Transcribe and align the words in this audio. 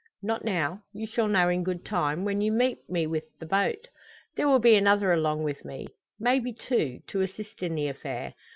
"Not 0.23 0.43
now; 0.43 0.81
you 0.93 1.05
shall 1.05 1.27
know 1.27 1.47
in 1.49 1.63
good 1.63 1.85
time 1.85 2.25
when 2.25 2.41
you 2.41 2.51
meet 2.51 2.79
me 2.89 3.05
with 3.05 3.25
the 3.37 3.45
boat. 3.45 3.87
There 4.35 4.47
will 4.47 4.57
be 4.57 4.73
another 4.73 5.13
along 5.13 5.43
with 5.43 5.63
me 5.63 5.89
may 6.19 6.39
be 6.39 6.53
two 6.53 7.01
to 7.05 7.21
assist 7.21 7.61
in 7.61 7.75
the 7.75 7.87
affair. 7.87 8.33